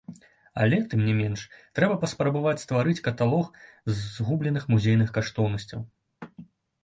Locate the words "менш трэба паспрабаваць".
1.17-2.63